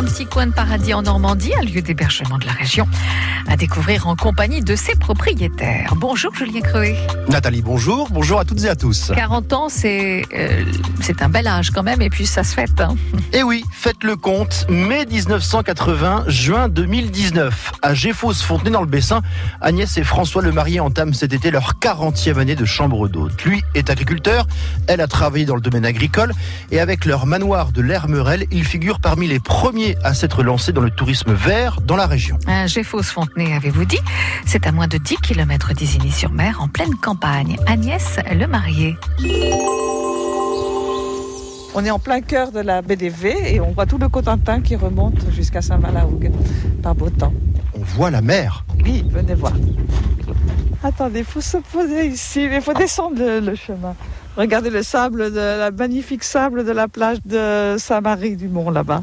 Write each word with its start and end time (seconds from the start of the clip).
un 0.00 0.04
petit 0.04 0.24
coin 0.24 0.46
de 0.46 0.52
paradis 0.52 0.94
en 0.94 1.02
Normandie, 1.02 1.52
un 1.60 1.62
lieu 1.62 1.82
d'hébergement 1.82 2.38
de 2.38 2.46
la 2.46 2.52
région, 2.52 2.88
à 3.46 3.56
découvrir 3.58 4.08
en 4.08 4.16
compagnie 4.16 4.62
de 4.62 4.74
ses 4.74 4.94
propriétaires. 4.94 5.92
Bonjour 5.94 6.34
Julien 6.34 6.62
Creuet. 6.62 6.96
Nathalie, 7.28 7.60
bonjour. 7.60 8.08
Bonjour 8.10 8.40
à 8.40 8.46
toutes 8.46 8.64
et 8.64 8.68
à 8.70 8.76
tous. 8.76 9.12
40 9.14 9.52
ans, 9.52 9.68
c'est 9.68 10.22
euh, 10.34 10.64
un 11.20 11.28
bel 11.28 11.46
âge 11.46 11.70
quand 11.70 11.82
même, 11.82 12.00
et 12.00 12.08
puis 12.08 12.24
ça 12.24 12.44
se 12.44 12.54
fête. 12.54 12.80
Hein. 12.80 12.94
Et 13.34 13.42
oui, 13.42 13.62
faites 13.72 14.02
le 14.02 14.16
compte. 14.16 14.66
Mai 14.70 15.04
1980, 15.04 16.24
juin 16.28 16.68
2019. 16.68 17.72
À 17.82 17.92
Géfos-Fontenay 17.92 18.70
dans 18.70 18.80
le 18.80 18.86
Bessin, 18.86 19.20
Agnès 19.60 19.98
et 19.98 20.02
François 20.02 20.40
le 20.40 20.50
marié 20.50 20.80
entament 20.80 21.12
cet 21.12 21.34
été 21.34 21.50
leur 21.50 21.74
40e 21.80 22.38
année 22.38 22.56
de 22.56 22.64
chambre 22.64 23.06
d'hôte. 23.08 23.44
Lui 23.44 23.62
est 23.74 23.90
agriculteur, 23.90 24.46
elle 24.86 25.02
a 25.02 25.06
travaillé 25.06 25.44
dans 25.44 25.54
le 25.54 25.60
domaine 25.60 25.84
agricole, 25.84 26.32
et 26.70 26.80
avec 26.80 27.04
leur 27.04 27.26
manoir 27.26 27.70
de 27.70 27.82
l'Hermerel, 27.82 28.46
il 28.50 28.64
figure 28.64 28.98
parmi 28.98 29.28
les 29.28 29.40
premiers 29.40 29.89
à 30.02 30.14
s'être 30.14 30.42
lancés 30.42 30.72
dans 30.72 30.80
le 30.80 30.90
tourisme 30.90 31.32
vert 31.32 31.80
dans 31.80 31.96
la 31.96 32.06
région. 32.06 32.38
Un 32.46 32.66
Géfos-Fontenay, 32.66 33.54
avez-vous 33.54 33.84
dit 33.84 34.00
C'est 34.46 34.66
à 34.66 34.72
moins 34.72 34.88
de 34.88 34.98
10 34.98 35.16
km 35.16 35.72
d'Isigny-sur-Mer, 35.74 36.58
en 36.60 36.68
pleine 36.68 36.94
campagne. 36.94 37.56
Agnès 37.66 38.16
le 38.32 38.46
marié. 38.46 38.96
On 41.74 41.84
est 41.84 41.90
en 41.90 41.98
plein 41.98 42.20
cœur 42.20 42.50
de 42.50 42.60
la 42.60 42.82
BDV 42.82 43.54
et 43.54 43.60
on 43.60 43.70
voit 43.72 43.86
tout 43.86 43.98
le 43.98 44.08
Cotentin 44.08 44.60
qui 44.60 44.74
remonte 44.74 45.30
jusqu'à 45.30 45.62
Saint-Malahougue 45.62 46.32
par 46.82 46.94
beau 46.94 47.10
temps. 47.10 47.32
On 47.74 47.80
voit 47.80 48.10
la 48.10 48.20
mer. 48.20 48.64
Oui, 48.84 49.04
venez 49.08 49.34
voir. 49.34 49.52
Attendez, 50.82 51.20
il 51.20 51.24
faut 51.24 51.40
se 51.40 51.58
poser 51.58 52.06
ici, 52.06 52.46
mais 52.48 52.56
il 52.56 52.62
faut 52.62 52.74
descendre 52.74 53.18
le, 53.18 53.40
le 53.40 53.54
chemin. 53.54 53.94
Regardez 54.36 54.70
le 54.70 54.82
sable, 54.82 55.32
de, 55.32 55.38
la 55.38 55.70
magnifique 55.70 56.24
sable 56.24 56.64
de 56.64 56.72
la 56.72 56.88
plage 56.88 57.18
de 57.24 57.76
Saint-Marie-du-Mont 57.78 58.70
là-bas. 58.70 59.02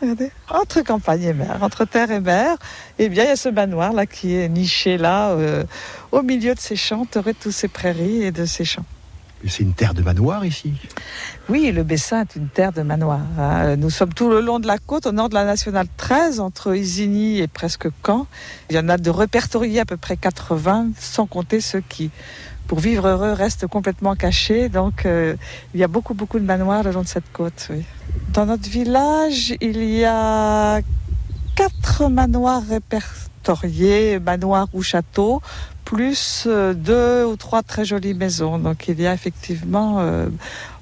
Regardez. 0.00 0.30
Entre 0.48 0.80
campagne 0.82 1.22
et 1.22 1.32
mer, 1.34 1.58
entre 1.60 1.84
terre 1.84 2.10
et 2.10 2.20
mer, 2.20 2.56
eh 2.98 3.08
bien, 3.08 3.24
il 3.24 3.28
y 3.28 3.30
a 3.30 3.36
ce 3.36 3.48
manoir 3.50 3.92
là 3.92 4.06
qui 4.06 4.34
est 4.34 4.48
niché 4.48 4.96
là, 4.96 5.30
euh, 5.30 5.64
au 6.12 6.22
milieu 6.22 6.54
de 6.54 6.60
ces 6.60 6.76
champs, 6.76 7.06
de 7.12 7.32
tous 7.32 7.50
ces 7.52 7.68
prairies 7.68 8.22
et 8.22 8.30
de 8.32 8.44
ces 8.46 8.64
champs. 8.64 8.84
C'est 9.46 9.62
une 9.62 9.72
terre 9.72 9.94
de 9.94 10.02
manoir 10.02 10.44
ici? 10.44 10.74
Oui, 11.48 11.72
le 11.72 11.82
Bessin 11.82 12.22
est 12.22 12.36
une 12.36 12.48
terre 12.48 12.72
de 12.72 12.82
manoir. 12.82 13.20
hein. 13.38 13.76
Nous 13.76 13.88
sommes 13.88 14.12
tout 14.12 14.28
le 14.28 14.40
long 14.42 14.58
de 14.58 14.66
la 14.66 14.76
côte, 14.76 15.06
au 15.06 15.12
nord 15.12 15.30
de 15.30 15.34
la 15.34 15.44
nationale 15.44 15.86
13, 15.96 16.40
entre 16.40 16.74
Isigny 16.76 17.38
et 17.38 17.46
presque 17.48 17.88
Caen. 18.04 18.26
Il 18.68 18.76
y 18.76 18.78
en 18.78 18.88
a 18.90 18.98
de 18.98 19.08
répertoriés 19.10 19.80
à 19.80 19.86
peu 19.86 19.96
près 19.96 20.18
80, 20.18 20.90
sans 20.98 21.26
compter 21.26 21.62
ceux 21.62 21.80
qui, 21.80 22.10
pour 22.66 22.80
vivre 22.80 23.08
heureux, 23.08 23.32
restent 23.32 23.66
complètement 23.66 24.14
cachés. 24.14 24.68
Donc, 24.68 25.06
euh, 25.06 25.36
il 25.72 25.80
y 25.80 25.84
a 25.84 25.88
beaucoup, 25.88 26.12
beaucoup 26.12 26.38
de 26.38 26.44
manoirs 26.44 26.82
le 26.82 26.90
long 26.92 27.02
de 27.02 27.08
cette 27.08 27.32
côte. 27.32 27.68
oui. 27.70 27.82
Dans 28.32 28.46
notre 28.46 28.68
village, 28.68 29.54
il 29.60 29.82
y 29.82 30.04
a 30.04 30.80
quatre 31.56 32.08
manoirs 32.08 32.62
répertoriés, 32.68 34.20
manoirs 34.20 34.68
ou 34.72 34.82
châteaux, 34.82 35.42
plus 35.84 36.44
euh, 36.46 36.72
deux 36.72 37.24
ou 37.24 37.34
trois 37.34 37.64
très 37.64 37.84
jolies 37.84 38.14
maisons. 38.14 38.60
Donc 38.60 38.86
il 38.86 39.00
y 39.00 39.06
a 39.08 39.14
effectivement 39.14 39.96
euh, 39.98 40.28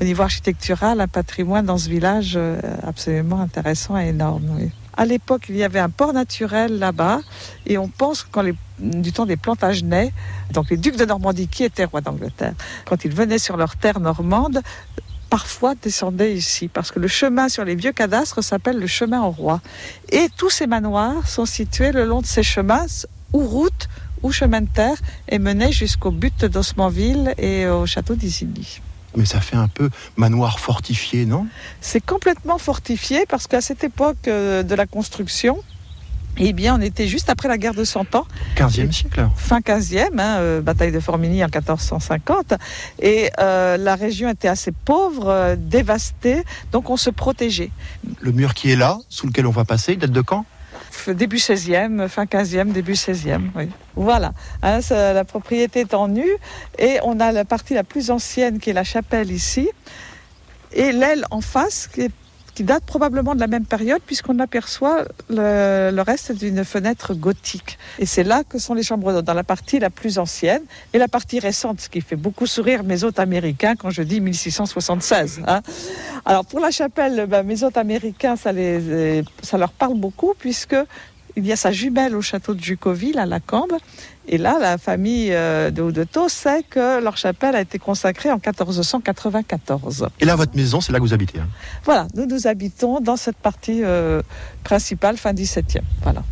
au 0.00 0.04
niveau 0.04 0.22
architectural 0.22 1.02
un 1.02 1.06
patrimoine 1.06 1.66
dans 1.66 1.76
ce 1.76 1.90
village 1.90 2.32
euh, 2.36 2.58
absolument 2.82 3.42
intéressant 3.42 3.98
et 3.98 4.08
énorme. 4.08 4.70
À 4.96 5.04
l'époque, 5.04 5.46
il 5.50 5.56
y 5.56 5.64
avait 5.64 5.80
un 5.80 5.90
port 5.90 6.14
naturel 6.14 6.78
là-bas 6.78 7.20
et 7.66 7.76
on 7.76 7.88
pense 7.88 8.22
que 8.22 8.28
quand 8.30 8.44
du 8.78 9.12
temps 9.12 9.26
des 9.26 9.36
Plantagenets, 9.36 10.14
donc 10.54 10.70
les 10.70 10.78
ducs 10.78 10.96
de 10.96 11.04
Normandie 11.04 11.48
qui 11.48 11.64
étaient 11.64 11.84
rois 11.84 12.00
d'Angleterre, 12.00 12.54
quand 12.86 13.04
ils 13.04 13.12
venaient 13.14 13.38
sur 13.38 13.58
leur 13.58 13.76
terre 13.76 14.00
normande, 14.00 14.62
parfois 15.34 15.74
descendaient 15.74 16.32
ici 16.32 16.68
parce 16.68 16.92
que 16.92 17.00
le 17.00 17.08
chemin 17.08 17.48
sur 17.48 17.64
les 17.64 17.74
vieux 17.74 17.90
cadastres 17.90 18.40
s'appelle 18.40 18.78
le 18.78 18.86
chemin 18.86 19.20
au 19.20 19.32
roi. 19.32 19.60
Et 20.12 20.28
tous 20.36 20.48
ces 20.48 20.68
manoirs 20.68 21.26
sont 21.28 21.44
situés 21.44 21.90
le 21.90 22.04
long 22.04 22.20
de 22.20 22.26
ces 22.26 22.44
chemins 22.44 22.86
ou 23.32 23.40
routes 23.40 23.88
ou 24.22 24.30
chemin 24.30 24.60
de 24.60 24.68
terre 24.72 24.96
et 25.28 25.40
menaient 25.40 25.72
jusqu'au 25.72 26.12
but 26.12 26.44
d'Osmanville 26.44 27.34
et 27.36 27.66
au 27.66 27.84
château 27.84 28.14
d'Isigny. 28.14 28.80
Mais 29.16 29.24
ça 29.24 29.40
fait 29.40 29.56
un 29.56 29.66
peu 29.66 29.90
manoir 30.16 30.60
fortifié, 30.60 31.26
non? 31.26 31.48
C'est 31.80 32.04
complètement 32.14 32.58
fortifié 32.58 33.26
parce 33.28 33.48
qu'à 33.48 33.60
cette 33.60 33.82
époque 33.82 34.28
euh, 34.28 34.62
de 34.62 34.74
la 34.76 34.86
construction, 34.86 35.58
eh 36.38 36.52
bien, 36.52 36.76
on 36.76 36.80
était 36.80 37.06
juste 37.06 37.30
après 37.30 37.48
la 37.48 37.58
guerre 37.58 37.74
de 37.74 37.84
Cent 37.84 38.14
Ans, 38.14 38.26
15e 38.56 38.92
siècle. 38.92 39.28
fin 39.36 39.60
15e, 39.60 40.18
hein, 40.18 40.38
euh, 40.38 40.60
bataille 40.60 40.92
de 40.92 41.00
Formigny 41.00 41.42
en 41.44 41.46
1450, 41.48 42.54
et 43.00 43.30
euh, 43.38 43.76
la 43.76 43.94
région 43.94 44.28
était 44.28 44.48
assez 44.48 44.72
pauvre, 44.72 45.28
euh, 45.28 45.56
dévastée, 45.56 46.42
donc 46.72 46.90
on 46.90 46.96
se 46.96 47.10
protégeait. 47.10 47.70
Le 48.20 48.32
mur 48.32 48.54
qui 48.54 48.70
est 48.72 48.76
là, 48.76 48.98
sous 49.08 49.26
lequel 49.26 49.46
on 49.46 49.50
va 49.52 49.64
passer, 49.64 49.92
il 49.92 49.98
date 49.98 50.10
de 50.12 50.20
quand? 50.20 50.44
Début 51.08 51.36
16e, 51.38 52.08
fin 52.08 52.24
15e, 52.24 52.72
début 52.72 52.92
16e, 52.94 53.50
oui. 53.56 53.68
Voilà, 53.96 54.32
hein, 54.62 54.80
ça, 54.80 55.12
la 55.12 55.24
propriété 55.24 55.80
est 55.80 55.94
en 55.94 56.08
nu, 56.08 56.26
et 56.78 56.98
on 57.04 57.18
a 57.20 57.32
la 57.32 57.44
partie 57.44 57.74
la 57.74 57.84
plus 57.84 58.10
ancienne 58.10 58.58
qui 58.58 58.70
est 58.70 58.74
la 58.74 58.84
chapelle 58.84 59.30
ici, 59.32 59.68
et 60.72 60.92
l'aile 60.92 61.24
en 61.30 61.40
face 61.40 61.88
qui, 61.92 62.02
est- 62.02 62.10
qui 62.54 62.64
date 62.64 62.84
probablement 62.84 63.34
de 63.34 63.40
la 63.40 63.46
même 63.46 63.66
période 63.66 64.00
puisqu'on 64.04 64.38
aperçoit 64.38 65.04
le, 65.28 66.00
reste 66.00 66.32
d'une 66.32 66.64
fenêtre 66.64 67.14
gothique. 67.14 67.78
Et 67.98 68.06
c'est 68.06 68.24
là 68.24 68.44
que 68.44 68.58
sont 68.58 68.74
les 68.74 68.82
chambres 68.82 69.12
d'hôtes, 69.12 69.24
dans 69.24 69.34
la 69.34 69.44
partie 69.44 69.78
la 69.78 69.90
plus 69.90 70.18
ancienne 70.18 70.62
et 70.92 70.98
la 70.98 71.08
partie 71.08 71.40
récente, 71.40 71.80
ce 71.80 71.88
qui 71.88 72.00
fait 72.00 72.16
beaucoup 72.16 72.46
sourire 72.46 72.84
mes 72.84 73.04
hôtes 73.04 73.18
américains 73.18 73.74
quand 73.76 73.90
je 73.90 74.02
dis 74.02 74.20
1676. 74.20 75.42
hein. 75.46 75.62
Alors 76.24 76.44
pour 76.44 76.60
la 76.60 76.70
chapelle, 76.70 77.26
ben, 77.26 77.42
mes 77.42 77.62
hôtes 77.64 77.76
américains, 77.76 78.36
ça, 78.36 78.52
les, 78.52 79.24
ça 79.42 79.58
leur 79.58 79.72
parle 79.72 79.98
beaucoup 79.98 80.34
puisque 80.38 80.76
il 81.36 81.46
y 81.46 81.52
a 81.52 81.56
sa 81.56 81.72
jumelle 81.72 82.14
au 82.14 82.22
château 82.22 82.54
de 82.54 82.62
Jucoville 82.62 83.18
à 83.18 83.26
la 83.26 83.40
Cambe. 83.40 83.72
Et 84.26 84.38
là, 84.38 84.56
la 84.60 84.78
famille 84.78 85.32
euh, 85.32 85.70
de 85.70 85.82
Houdetot 85.82 86.28
sait 86.30 86.62
que 86.62 87.00
leur 87.02 87.16
chapelle 87.16 87.54
a 87.54 87.60
été 87.60 87.78
consacrée 87.78 88.30
en 88.30 88.36
1494. 88.36 90.08
Et 90.20 90.24
là, 90.24 90.34
votre 90.36 90.56
maison, 90.56 90.80
c'est 90.80 90.92
là 90.92 90.98
que 90.98 91.04
vous 91.04 91.12
habitez. 91.12 91.38
hein? 91.40 91.48
Voilà, 91.84 92.06
nous 92.14 92.26
nous 92.26 92.46
habitons 92.46 93.00
dans 93.00 93.16
cette 93.16 93.36
partie 93.36 93.82
euh, 93.84 94.22
principale, 94.62 95.16
fin 95.18 95.32
17e. 95.32 95.80
Voilà. 96.02 96.22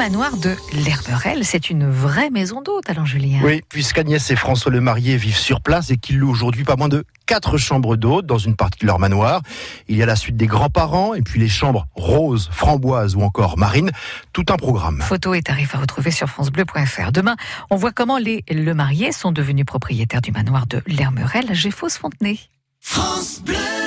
Le 0.00 0.06
manoir 0.06 0.38
de 0.38 0.56
l'Herberel, 0.72 1.44
c'est 1.44 1.68
une 1.68 1.86
vraie 1.86 2.30
maison 2.30 2.62
d'hôte, 2.62 2.88
alors 2.88 3.04
Julien. 3.04 3.40
Oui, 3.44 3.60
puisqu'Agnès 3.68 4.30
et 4.30 4.36
François 4.36 4.72
le 4.72 4.80
marié 4.80 5.18
vivent 5.18 5.36
sur 5.36 5.60
place 5.60 5.90
et 5.90 5.98
qu'ils 5.98 6.16
louent 6.16 6.30
aujourd'hui 6.30 6.64
pas 6.64 6.76
moins 6.76 6.88
de 6.88 7.04
quatre 7.26 7.58
chambres 7.58 7.96
d'hôtes 7.96 8.24
dans 8.24 8.38
une 8.38 8.56
partie 8.56 8.78
de 8.80 8.86
leur 8.86 8.98
manoir. 8.98 9.42
Il 9.88 9.98
y 9.98 10.02
a 10.02 10.06
la 10.06 10.16
suite 10.16 10.38
des 10.38 10.46
grands-parents 10.46 11.12
et 11.12 11.20
puis 11.20 11.38
les 11.38 11.50
chambres 11.50 11.86
roses, 11.96 12.48
framboises 12.50 13.14
ou 13.14 13.20
encore 13.20 13.58
marines. 13.58 13.90
Tout 14.32 14.46
un 14.48 14.56
programme. 14.56 15.02
Photos 15.02 15.36
et 15.36 15.42
tarifs 15.42 15.74
à 15.74 15.78
retrouver 15.78 16.12
sur 16.12 16.30
francebleu.fr. 16.30 17.12
Demain, 17.12 17.36
on 17.68 17.76
voit 17.76 17.92
comment 17.92 18.16
les 18.16 18.42
Le 18.48 18.72
Marié 18.72 19.12
sont 19.12 19.32
devenus 19.32 19.66
propriétaires 19.66 20.22
du 20.22 20.32
manoir 20.32 20.66
de 20.66 20.80
l'Hermerel 20.86 21.50
à 21.50 21.52
Géfos-Fontenay. 21.52 22.38
France 22.80 23.42
Bleu. 23.44 23.79